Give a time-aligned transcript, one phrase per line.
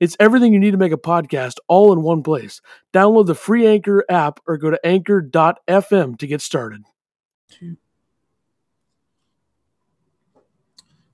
[0.00, 2.60] It's everything you need to make a podcast all in one place.
[2.92, 6.84] Download the free Anchor app or go to anchor.fm to get started.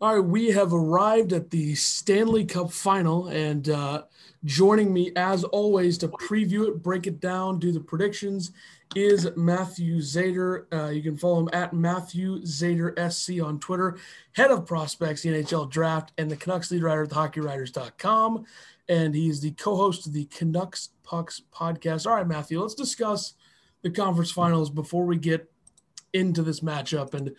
[0.00, 4.02] All right, we have arrived at the Stanley Cup final, and uh,
[4.44, 8.52] joining me as always to preview it, break it down, do the predictions
[8.94, 10.66] is Matthew Zator.
[10.72, 13.96] Uh, you can follow him at Matthew Zator SC on Twitter,
[14.32, 18.44] head of prospects, the NHL draft, and the Canucks lead writer at thehockeywriters.com
[18.88, 22.06] and he's the co-host of the Canucks Pucks podcast.
[22.06, 23.34] All right, Matthew, let's discuss
[23.82, 25.50] the conference finals before we get
[26.12, 27.14] into this matchup.
[27.14, 27.34] And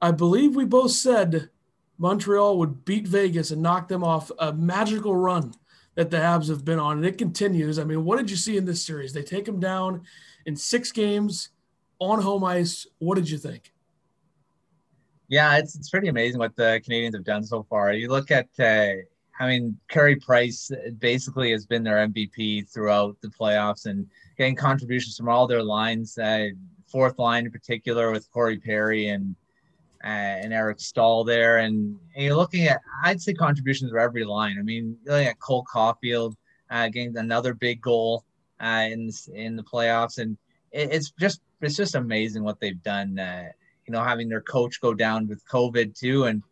[0.00, 1.50] I believe we both said
[1.98, 5.52] Montreal would beat Vegas and knock them off a magical run
[5.94, 7.78] that the Habs have been on, and it continues.
[7.78, 9.12] I mean, what did you see in this series?
[9.12, 10.02] They take them down
[10.46, 11.50] in six games
[11.98, 12.86] on home ice.
[12.98, 13.72] What did you think?
[15.28, 17.92] Yeah, it's, it's pretty amazing what the Canadiens have done so far.
[17.92, 19.02] You look at uh,
[19.40, 25.16] I mean, Carey Price basically has been their MVP throughout the playoffs and getting contributions
[25.16, 26.18] from all their lines.
[26.18, 26.48] Uh,
[26.86, 29.34] fourth line in particular with Corey Perry and
[30.04, 30.08] uh,
[30.42, 34.56] and Eric Staal there, and, and, you're looking at I'd say contributions of every line.
[34.58, 36.34] I mean, looking at Cole Caufield
[36.70, 38.24] uh, getting another big goal
[38.60, 40.36] uh, in in the playoffs, and
[40.72, 43.18] it, it's just it's just amazing what they've done.
[43.18, 43.48] Uh,
[43.86, 46.42] you know, having their coach go down with COVID too, and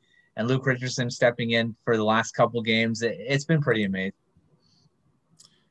[0.41, 3.03] and Luke Richardson stepping in for the last couple games.
[3.03, 4.15] It, has been pretty amazing.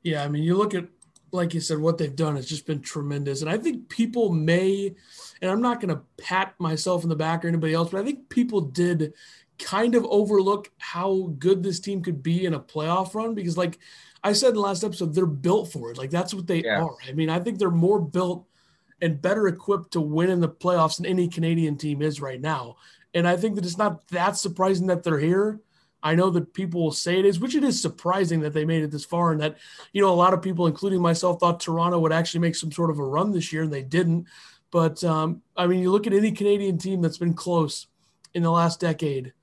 [0.04, 0.86] Yeah, I mean, you look at
[1.32, 3.42] like you said, what they've done has just been tremendous.
[3.42, 4.96] And I think people may,
[5.42, 8.04] and I'm not going to pat myself in the back or anybody else, but I
[8.04, 9.14] think people did
[9.60, 13.78] kind of overlook how good this team could be in a playoff run because, like
[14.24, 15.98] I said in the last episode, they're built for it.
[15.98, 16.82] Like that's what they yeah.
[16.82, 16.96] are.
[17.08, 18.48] I mean, I think they're more built
[19.02, 22.78] and better equipped to win in the playoffs than any Canadian team is right now.
[23.14, 25.60] And I think that it's not that surprising that they're here.
[26.02, 28.84] I know that people will say it is, which it is surprising that they made
[28.84, 29.58] it this far, and that
[29.92, 32.90] you know a lot of people, including myself, thought Toronto would actually make some sort
[32.90, 34.28] of a run this year, and they didn't.
[34.72, 37.88] But um, I mean, you look at any Canadian team that's been close
[38.34, 39.34] in the last decade,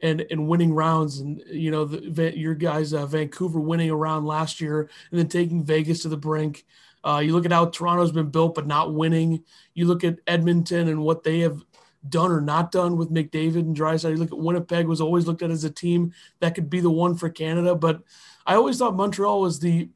[0.00, 4.26] and and winning rounds, and you know the, your guys, uh, Vancouver winning a round
[4.26, 6.64] last year, and then taking Vegas to the brink.
[7.02, 9.42] Uh, you look at how Toronto's been built, but not winning.
[9.74, 11.62] You look at Edmonton and what they have
[12.08, 14.10] done or not done with McDavid and Draisaitl.
[14.10, 16.90] You look at Winnipeg was always looked at as a team that could be the
[16.90, 18.02] one for Canada, but
[18.46, 19.90] I always thought Montreal was the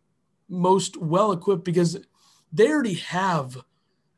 [0.49, 1.99] most well equipped because
[2.53, 3.57] they already have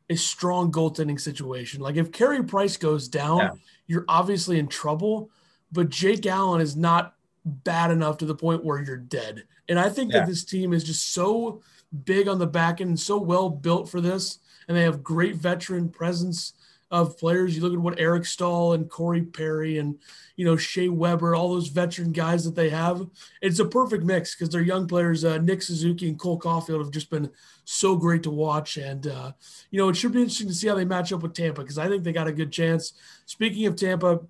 [0.09, 1.81] a strong goaltending situation.
[1.81, 3.49] Like if Carey Price goes down, yeah.
[3.87, 5.29] you're obviously in trouble,
[5.71, 7.15] but Jake Allen is not
[7.45, 9.43] bad enough to the point where you're dead.
[9.69, 10.19] And I think yeah.
[10.19, 11.61] that this team is just so
[12.05, 14.39] big on the back end and so well built for this.
[14.67, 16.53] And they have great veteran presence
[16.89, 17.55] of players.
[17.55, 19.99] You look at what Eric Staal and Corey Perry and
[20.35, 23.05] you know Shea Weber, all those veteran guys that they have.
[23.41, 25.25] It's a perfect mix because they're young players.
[25.25, 27.29] Uh, Nick Suzuki and Cole Caufield have just been
[27.65, 29.31] so great to watch, and uh,
[29.71, 31.77] you know it should be interesting to see how they match up with Tampa because
[31.77, 32.93] I think they got a good chance.
[33.25, 34.21] Speaking of Tampa,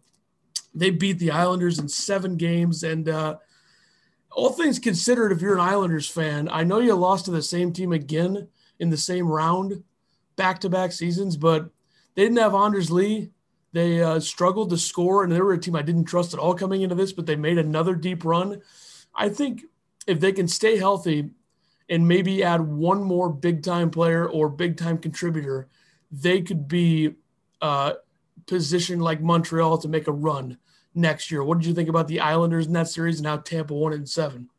[0.74, 3.38] they beat the Islanders in seven games, and uh,
[4.32, 7.74] all things considered, if you're an Islanders fan, I know you lost to the same
[7.74, 8.48] team again
[8.80, 9.84] in the same round,
[10.36, 11.72] back to back seasons, but
[12.18, 13.30] they didn't have Anders Lee.
[13.74, 16.56] They uh, struggled to score, and they were a team I didn't trust at all
[16.56, 18.64] coming into this, but they made another deep run.
[19.14, 19.66] I think
[20.08, 21.30] if they can stay healthy
[21.88, 25.68] and maybe add one more big time player or big time contributor,
[26.12, 27.14] they could be
[27.62, 27.94] uh,
[28.48, 30.58] positioned like Montreal to make a run
[30.96, 31.44] next year.
[31.44, 34.08] What did you think about the Islanders in that series and how Tampa won in
[34.08, 34.50] seven?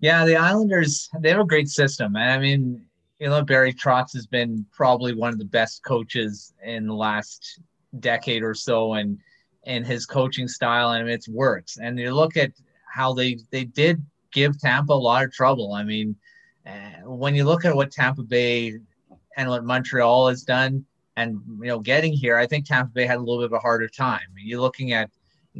[0.00, 2.16] Yeah, the Islanders, they have a great system.
[2.16, 2.84] I mean,
[3.24, 7.58] you know, Barry Trotz has been probably one of the best coaches in the last
[8.00, 9.18] decade or so, and
[9.64, 11.78] and his coaching style, and it's works.
[11.78, 12.52] And you look at
[12.84, 15.72] how they they did give Tampa a lot of trouble.
[15.72, 16.14] I mean,
[16.66, 18.78] uh, when you look at what Tampa Bay
[19.38, 20.84] and what Montreal has done,
[21.16, 23.58] and you know, getting here, I think Tampa Bay had a little bit of a
[23.58, 24.28] harder time.
[24.36, 25.08] You're looking at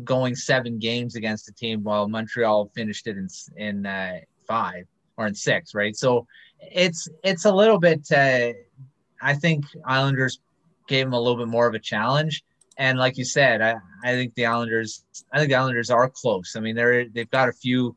[0.04, 4.84] going seven games against a team while Montreal finished it in in uh, five
[5.16, 5.96] or in six, right?
[5.96, 6.26] So
[6.60, 8.06] it's it's a little bit.
[8.10, 8.52] Uh,
[9.20, 10.40] I think Islanders
[10.88, 12.44] gave them a little bit more of a challenge,
[12.76, 15.04] and like you said, I, I think the Islanders.
[15.32, 16.56] I think the Islanders are close.
[16.56, 17.96] I mean, they're they've got a few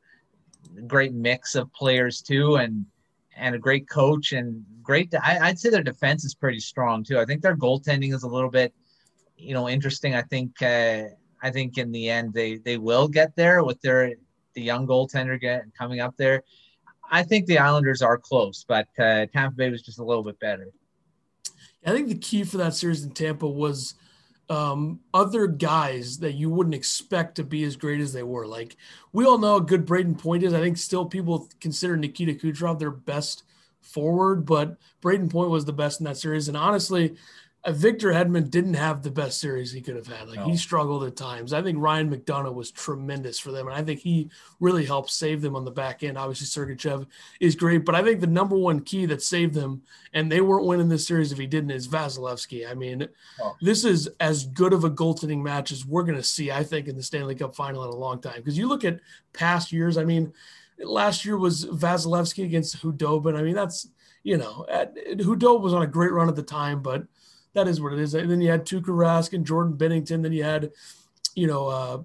[0.88, 2.86] great mix of players too, and
[3.36, 5.14] and a great coach and great.
[5.24, 7.20] I, would say their defense is pretty strong too.
[7.20, 8.74] I think their goaltending is a little bit,
[9.38, 10.16] you know, interesting.
[10.16, 11.04] I think uh,
[11.42, 14.14] I think in the end they they will get there with their
[14.54, 16.44] the young goaltender get coming up there.
[17.10, 20.40] I think the Islanders are close, but uh, Tampa Bay was just a little bit
[20.40, 20.68] better.
[21.86, 23.96] I think the key for that series in Tampa was
[24.50, 28.46] um, other guys that you wouldn't expect to be as great as they were.
[28.46, 28.76] Like
[29.14, 30.54] we all know how good Brayden Point is.
[30.54, 33.44] I think still people consider Nikita Kucherov their best
[33.82, 36.48] forward, but Brayden Point was the best in that series.
[36.48, 37.16] And honestly,
[37.68, 40.30] Uh, Victor Hedman didn't have the best series he could have had.
[40.30, 40.46] Like no.
[40.46, 41.52] he struggled at times.
[41.52, 44.30] I think Ryan McDonagh was tremendous for them, and I think he
[44.62, 46.18] really helped save them on the back end.
[46.18, 47.06] Obviously, Sergachev
[47.42, 49.82] is great, but I think the number one key that saved them,
[50.14, 52.70] and they weren't winning this series if he didn't, is Vasilevskiy.
[52.70, 53.08] I mean,
[53.42, 53.58] oh.
[53.62, 56.88] this is as good of a goaltending match as we're going to see, I think,
[56.88, 58.38] in the Stanley Cup final in a long time.
[58.38, 59.02] Because you look at
[59.34, 60.32] past years, I mean,
[60.80, 63.38] last year was Vasilevskiy against Khudobin.
[63.38, 63.90] I mean, that's
[64.24, 67.04] you know, Khudobin was on a great run at the time, but
[67.58, 68.14] that is what it is.
[68.14, 70.22] And then you had Tuukka Rask and Jordan Binnington.
[70.22, 70.72] Then you had,
[71.36, 72.02] you know, uh,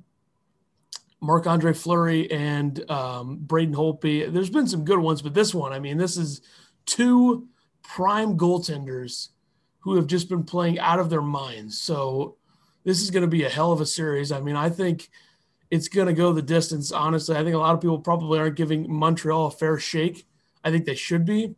[1.20, 4.32] Marc Andre Fleury and um, Braden Holtby.
[4.32, 6.40] There's been some good ones, but this one, I mean, this is
[6.86, 7.48] two
[7.82, 9.28] prime goaltenders
[9.80, 11.78] who have just been playing out of their minds.
[11.78, 12.36] So
[12.84, 14.32] this is going to be a hell of a series.
[14.32, 15.10] I mean, I think
[15.70, 16.92] it's going to go the distance.
[16.92, 20.26] Honestly, I think a lot of people probably aren't giving Montreal a fair shake.
[20.64, 21.56] I think they should be.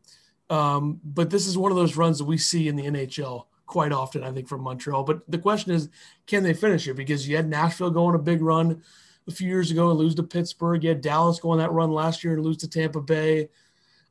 [0.50, 3.90] Um, but this is one of those runs that we see in the NHL quite
[3.90, 5.02] often, I think, from Montreal.
[5.02, 5.88] But the question is,
[6.28, 6.94] can they finish it?
[6.94, 8.84] Because you had Nashville going a big run
[9.26, 10.84] a few years ago and lose to Pittsburgh.
[10.84, 13.48] You had Dallas going that run last year and lose to Tampa Bay.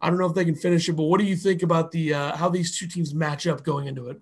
[0.01, 2.13] I don't know if they can finish it, but what do you think about the
[2.13, 4.19] uh, how these two teams match up going into it?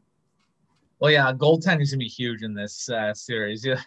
[1.00, 3.66] Well, yeah, goaltending is gonna be huge in this uh, series.
[3.66, 3.82] Yeah,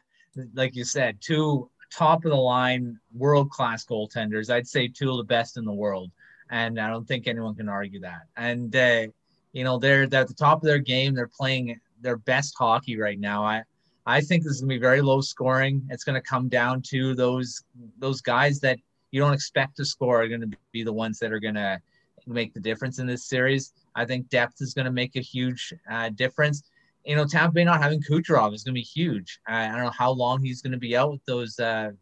[0.55, 4.51] like you said, two top of the line, world class goaltenders.
[4.51, 6.11] I'd say two of the best in the world,
[6.51, 8.23] and I don't think anyone can argue that.
[8.37, 9.07] And uh,
[9.55, 11.15] you know they're, they're at the top of their game.
[11.15, 13.43] They're playing their best hockey right now.
[13.45, 13.63] I
[14.05, 15.87] I think this is gonna be very low scoring.
[15.91, 17.63] It's gonna come down to those
[17.99, 18.79] those guys that
[19.13, 21.81] you don't expect to score are gonna be the ones that are gonna
[22.27, 23.73] make the difference in this series.
[23.95, 26.65] I think depth is gonna make a huge uh, difference.
[27.05, 29.39] You know, Tampa Bay not having Kucherov is gonna be huge.
[29.47, 31.93] I, don't know how long he's gonna be out with those uh,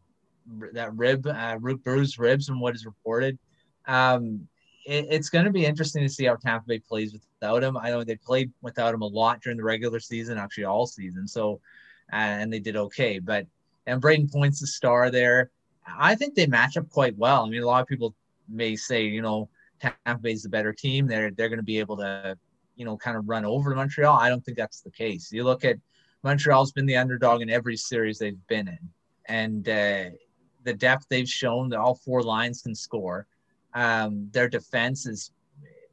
[0.73, 3.39] that rib uh, bruised ribs and what is reported.
[3.87, 4.49] Um,
[4.87, 7.77] it, it's going to be interesting to see how Tampa Bay plays without him.
[7.77, 11.27] I know they played without him a lot during the regular season, actually all season.
[11.27, 11.61] So,
[12.11, 13.19] and they did okay.
[13.19, 13.47] But
[13.87, 15.51] and Brayden Point's the star there.
[15.87, 17.45] I think they match up quite well.
[17.45, 18.15] I mean, a lot of people
[18.49, 19.49] may say, you know,
[19.81, 21.07] Tampa Bay's the better team.
[21.07, 22.37] They're they're going to be able to,
[22.77, 24.17] you know, kind of run over Montreal.
[24.17, 25.33] I don't think that's the case.
[25.33, 25.79] You look at
[26.23, 28.79] Montreal's been the underdog in every series they've been in,
[29.27, 30.11] and uh,
[30.65, 33.27] the depth they've shown that all four lines can score.
[33.75, 35.31] Um, their defense is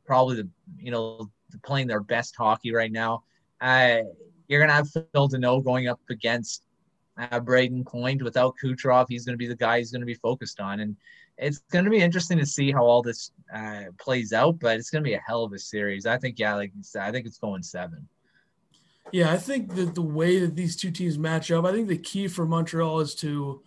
[0.05, 1.29] probably the you know
[1.63, 3.23] playing their best hockey right now.
[3.61, 3.99] Uh,
[4.47, 6.63] you're gonna have Phil Danault going up against
[7.17, 9.05] uh, Brayden Point without Kucherov.
[9.09, 10.95] He's gonna be the guy he's gonna be focused on, and
[11.37, 14.59] it's gonna be interesting to see how all this uh, plays out.
[14.59, 16.05] But it's gonna be a hell of a series.
[16.05, 18.07] I think yeah, like I think it's going seven.
[19.11, 21.97] Yeah, I think that the way that these two teams match up, I think the
[21.97, 23.63] key for Montreal is to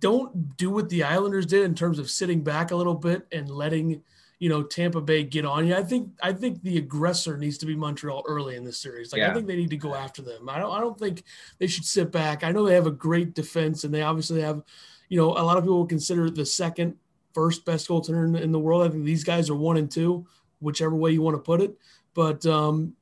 [0.00, 3.48] don't do what the Islanders did in terms of sitting back a little bit and
[3.50, 4.02] letting
[4.38, 5.74] you know Tampa Bay get on you.
[5.74, 9.12] I think I think the aggressor needs to be Montreal early in this series.
[9.12, 9.30] Like yeah.
[9.30, 10.48] I think they need to go after them.
[10.48, 11.24] I don't I don't think
[11.58, 12.44] they should sit back.
[12.44, 14.62] I know they have a great defense and they obviously have,
[15.08, 16.96] you know, a lot of people consider the second
[17.34, 18.86] first best goaltender in, in the world.
[18.86, 20.26] I think these guys are one and two,
[20.60, 21.76] whichever way you want to put it.
[22.14, 22.94] But um,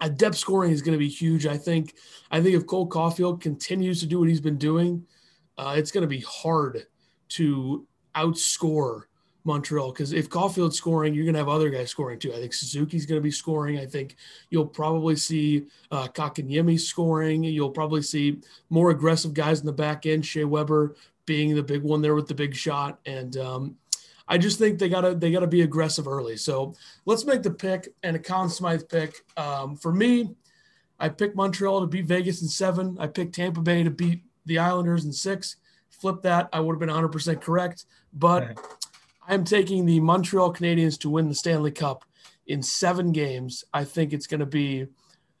[0.00, 1.46] a depth scoring is going to be huge.
[1.46, 1.94] I think.
[2.30, 5.06] I think if Cole Caufield continues to do what he's been doing,
[5.58, 6.86] uh, it's going to be hard
[7.30, 9.02] to outscore
[9.44, 12.32] Montreal because if Caufield's scoring, you're going to have other guys scoring too.
[12.32, 13.78] I think Suzuki's going to be scoring.
[13.78, 14.16] I think
[14.50, 17.44] you'll probably see uh, Kotkaniemi scoring.
[17.44, 20.24] You'll probably see more aggressive guys in the back end.
[20.24, 20.96] Shea Weber
[21.26, 23.76] being the big one there with the big shot, and um,
[24.28, 26.36] I just think they gotta they gotta be aggressive early.
[26.36, 29.14] So let's make the pick and a Conn Smythe pick.
[29.36, 30.34] Um, for me,
[30.98, 32.96] I picked Montreal to beat Vegas in seven.
[32.98, 35.56] I picked Tampa Bay to beat the Islanders in six.
[35.90, 37.86] Flip that, I would have been 100% correct.
[38.12, 38.58] But
[39.26, 42.04] I'm taking the Montreal Canadiens to win the Stanley Cup
[42.46, 43.64] in seven games.
[43.72, 44.86] I think it's going to be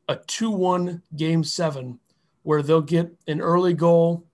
[0.08, 1.98] a 2 1 game seven
[2.42, 4.24] where they'll get an early goal,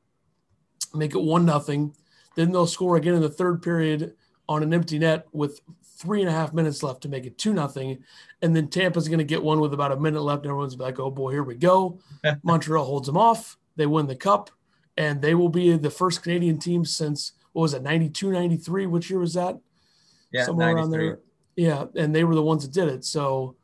[0.95, 1.95] make it 1 nothing.
[2.37, 4.15] Then they'll score again in the third period
[4.49, 7.53] on an empty net with three and a half minutes left to make it 2
[7.53, 8.03] nothing.
[8.43, 10.43] And then Tampa's going to get one with about a minute left.
[10.43, 12.01] And everyone's like, oh boy, here we go.
[12.43, 13.57] Montreal holds them off.
[13.77, 14.51] They win the cup
[15.01, 19.09] and they will be the first Canadian team since what was it 92 93 which
[19.09, 19.59] year was that
[20.31, 21.21] Yeah, somewhere around there.
[21.57, 23.05] Yeah, and they were the ones that did it.
[23.05, 23.57] So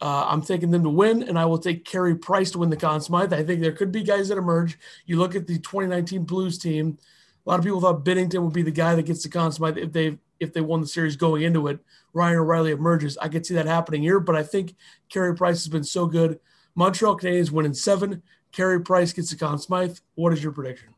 [0.00, 2.76] uh, I'm taking them to win, and I will take Carey Price to win the
[2.76, 3.32] Conn Smythe.
[3.32, 4.78] I think there could be guys that emerge.
[5.06, 6.98] You look at the 2019 Blues team.
[7.44, 9.78] A lot of people thought Binnington would be the guy that gets the Conn Smythe
[9.78, 11.78] if they if they won the series going into it.
[12.12, 13.16] Ryan O'Reilly emerges.
[13.16, 14.74] I could see that happening here, but I think
[15.08, 16.38] Carey Price has been so good.
[16.74, 18.22] Montreal Canadiens win in seven.
[18.52, 19.96] Carey Price gets to Conn Smythe.
[20.14, 20.90] What is your prediction?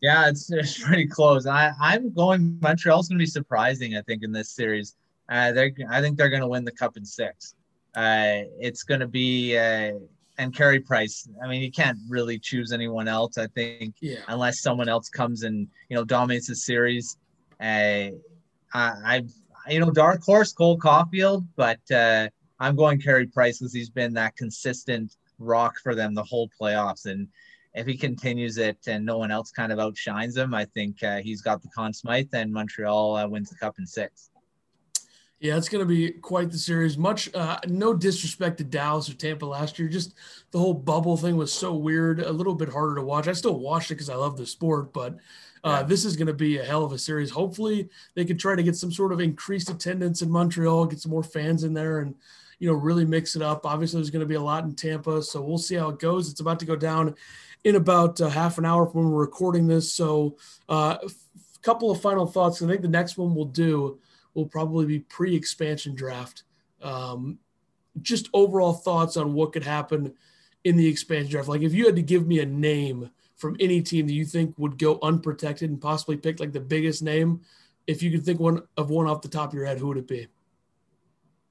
[0.00, 1.46] Yeah, it's, it's pretty close.
[1.46, 4.96] I, I'm going Montreal's going to be surprising, I think, in this series.
[5.28, 7.54] Uh, they're, I think they're going to win the cup in six.
[7.94, 9.92] Uh, it's going to be uh,
[10.38, 11.28] and Carey Price.
[11.42, 13.38] I mean, you can't really choose anyone else.
[13.38, 14.20] I think, yeah.
[14.28, 17.18] unless someone else comes and you know dominates the series.
[17.60, 18.10] Uh,
[18.74, 19.30] I, I've
[19.68, 24.14] you know dark horse Cole Caufield, but uh, I'm going Carey Price because he's been
[24.14, 27.06] that consistent rock for them the whole playoffs.
[27.06, 27.28] And
[27.74, 31.18] if he continues it and no one else kind of outshines him, I think uh,
[31.18, 34.30] he's got the Conn Smythe and Montreal uh, wins the cup in six.
[35.40, 36.96] Yeah, it's going to be quite the series.
[36.96, 39.88] Much, uh, no disrespect to Dallas or Tampa last year.
[39.88, 40.14] Just
[40.52, 43.26] the whole bubble thing was so weird, a little bit harder to watch.
[43.26, 45.14] I still watched it because I love the sport, but
[45.64, 45.82] uh, yeah.
[45.82, 47.28] this is going to be a hell of a series.
[47.28, 51.10] Hopefully, they can try to get some sort of increased attendance in Montreal, get some
[51.10, 52.14] more fans in there, and
[52.62, 53.66] you know really mix it up.
[53.66, 56.30] Obviously, there's going to be a lot in Tampa, so we'll see how it goes.
[56.30, 57.16] It's about to go down
[57.64, 59.92] in about uh, half an hour from when we're recording this.
[59.92, 60.36] So,
[60.68, 61.12] a uh, f-
[61.62, 62.62] couple of final thoughts.
[62.62, 63.98] I think the next one we'll do
[64.34, 66.44] will probably be pre-expansion draft.
[66.80, 67.40] Um,
[68.00, 70.14] just overall thoughts on what could happen
[70.62, 71.48] in the expansion draft.
[71.48, 74.56] Like if you had to give me a name from any team that you think
[74.56, 77.40] would go unprotected and possibly pick like the biggest name,
[77.88, 79.98] if you could think one of one off the top of your head, who would
[79.98, 80.28] it be?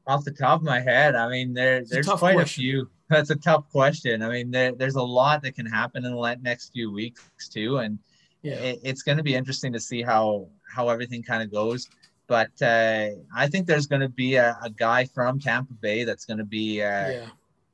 [0.08, 2.62] Off the top of my head, I mean, there, there's a quite question.
[2.62, 2.89] a few.
[3.10, 4.24] That's a tough question.
[4.24, 7.79] I mean, there, there's a lot that can happen in the next few weeks too,
[7.79, 8.00] and
[8.41, 8.53] yeah.
[8.53, 11.89] it, it's going to be interesting to see how how everything kind of goes.
[12.27, 16.24] But uh, I think there's going to be a, a, guy from Tampa Bay that's
[16.24, 17.25] going to be uh, yeah.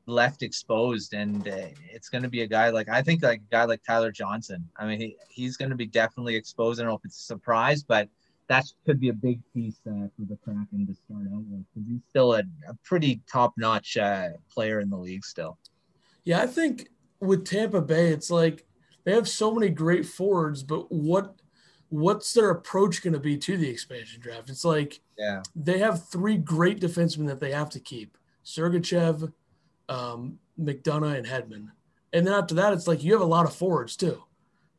[0.07, 3.51] left exposed, and uh, it's going to be a guy like I think like a
[3.51, 4.67] guy like Tyler Johnson.
[4.75, 6.79] I mean, he, he's going to be definitely exposed.
[6.79, 8.09] I don't know if it's a surprise, but
[8.47, 11.89] that could be a big piece uh, for the Kraken to start out with because
[11.89, 15.57] he's still a, a pretty top-notch uh, player in the league still.
[16.23, 16.89] Yeah, I think
[17.19, 18.65] with Tampa Bay, it's like
[19.03, 21.35] they have so many great forwards, but what
[21.89, 24.49] what's their approach going to be to the expansion draft?
[24.49, 29.31] It's like yeah, they have three great defensemen that they have to keep: Sergachev,
[29.89, 31.71] um, McDonagh, and Hedman.
[32.13, 34.23] And then after that, it's like you have a lot of forwards too,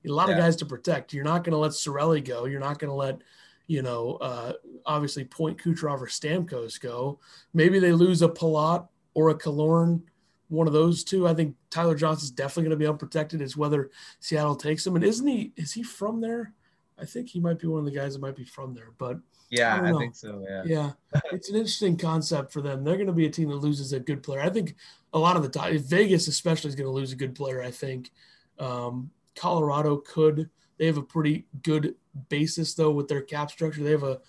[0.06, 0.34] a lot yeah.
[0.34, 1.12] of guys to protect.
[1.12, 2.46] You're not going to let Cirelli go.
[2.46, 3.20] You're not going to let
[3.68, 4.54] you know, uh,
[4.86, 7.20] obviously Point Kucherov or Stamkos go.
[7.54, 10.00] Maybe they lose a Palat or a Killorn,
[10.48, 11.28] one of those two.
[11.28, 13.40] I think Tyler Johnson's definitely going to be unprotected.
[13.40, 15.52] Is whether Seattle takes him, and isn't he?
[15.56, 16.54] Is he from there?
[17.00, 19.20] I think he might be one of the guys that might be from there, but
[19.50, 20.44] yeah, I, I think so.
[20.48, 22.82] Yeah, yeah, it's an interesting concept for them.
[22.82, 24.40] They're going to be a team that loses a good player.
[24.40, 24.74] I think
[25.12, 27.62] a lot of the time, Vegas especially is going to lose a good player.
[27.62, 28.10] I think
[28.58, 30.50] um, Colorado could.
[30.78, 31.94] They have a pretty good
[32.28, 33.82] basis though with their cap structure.
[33.82, 34.20] They have a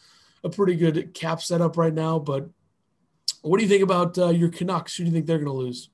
[0.43, 2.19] a pretty good cap setup right now.
[2.19, 2.49] But
[3.41, 4.95] what do you think about uh, your Canucks?
[4.95, 5.89] Who do you think they're going to lose?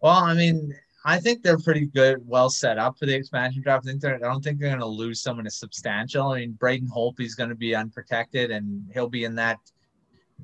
[0.00, 3.86] Well, I mean, I think they're pretty good, well set up for the expansion draft.
[3.86, 6.28] I think they're, I don't think they're going to lose someone as substantial.
[6.28, 9.58] I mean, Braden Holtby's going to be unprotected, and he'll be in that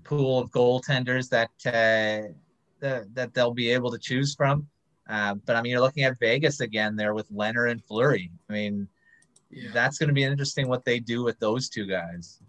[0.04, 2.32] pool of goaltenders that uh,
[2.80, 4.66] the, that they'll be able to choose from.
[5.08, 8.30] Uh, but I mean, you're looking at Vegas again there with Lehner and Fleury.
[8.48, 8.88] I mean,
[9.50, 9.70] yeah.
[9.72, 12.42] that's going to be interesting what they do with those two guys.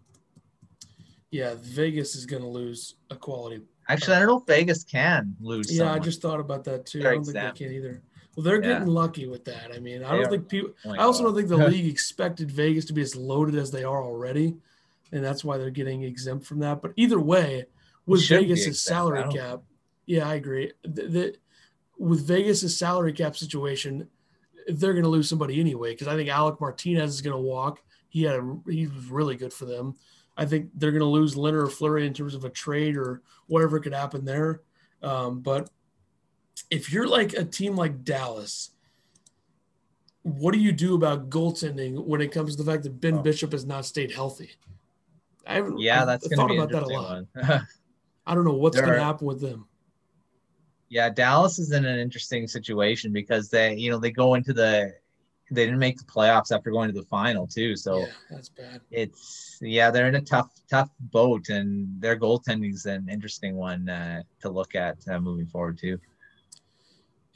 [1.32, 5.36] Yeah, Vegas is going to lose a quality Actually, I don't know if Vegas can
[5.42, 5.72] lose.
[5.72, 5.96] Yeah, someone.
[5.96, 7.00] I just thought about that too.
[7.00, 8.04] I don't think they can either.
[8.36, 8.94] Well, they're getting yeah.
[8.94, 9.72] lucky with that.
[9.76, 10.72] I mean, I don't think people.
[10.86, 13.84] Oh I also don't think the league expected Vegas to be as loaded as they
[13.84, 14.56] are already,
[15.12, 16.84] and that's why they're getting exempt from that.
[16.84, 17.66] But either way,
[18.06, 19.62] with Vegas's salary cap,
[20.06, 20.72] yeah, I agree.
[20.84, 21.36] The, the,
[21.98, 24.08] with Vegas's salary cap situation,
[24.70, 27.82] they're going to lose somebody anyway because I think Alec Martinez is going to walk.
[28.10, 29.96] He had a, he was really good for them.
[30.38, 33.22] I think they're going to lose Lehner or Fleury in terms of a trade or
[33.48, 34.62] whatever could happen there.
[35.02, 35.70] Um, but
[36.72, 38.72] if you're like a team like Dallas,
[40.24, 43.22] what do you do about goaltending when it comes to the fact that Ben oh.
[43.22, 44.52] Bishop has not stayed healthy?
[45.46, 45.80] I haven't.
[45.80, 47.24] Yeah, that's I thought about that a lot.
[48.26, 49.68] I don't know what's going to happen with them.
[50.90, 54.94] Yeah, Dallas is in an interesting situation because they, you know, they go into the
[55.52, 57.76] they didn't make the playoffs after going to the final too.
[57.76, 58.82] So yeah, that's bad.
[58.92, 63.90] It's yeah, they're in a tough tough boat, and their goaltending is an interesting one
[63.90, 66.00] uh, to look at uh, moving forward too.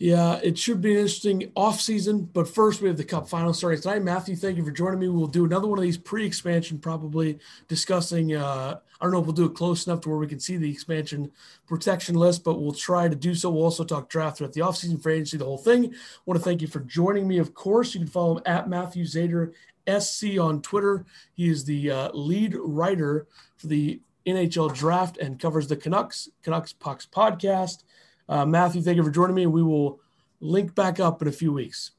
[0.04, 2.30] Yeah, it should be an interesting off season.
[2.34, 4.04] But first, we have the Cup final starting tonight.
[4.04, 5.08] Matthew, thank you for joining me.
[5.08, 8.36] We'll do another one of these pre-expansion, probably discussing.
[8.36, 10.58] Uh, I don't know if we'll do it close enough to where we can see
[10.58, 11.32] the expansion
[11.68, 13.50] protection list, but we'll try to do so.
[13.50, 15.86] We'll also talk draft throughout the offseason for agency, the whole thing.
[15.86, 17.38] I want to thank you for joining me.
[17.38, 19.54] Of course, you can follow him at Matthew Zator
[19.88, 21.06] SC on Twitter.
[21.34, 26.74] He is the uh, lead writer for the NHL draft and covers the Canucks Canucks
[26.74, 27.84] Pucks podcast.
[28.28, 30.00] Uh, Matthew, thank you for joining me, we will
[30.40, 31.92] link back up in a few weeks.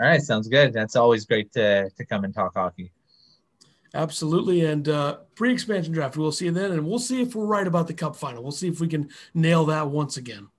[0.00, 0.72] All right, sounds good.
[0.72, 2.90] That's always great to, to come and talk hockey.
[3.92, 4.64] Absolutely.
[4.64, 6.72] And uh, pre expansion draft, we'll see you then.
[6.72, 8.42] And we'll see if we're right about the cup final.
[8.42, 10.48] We'll see if we can nail that once again.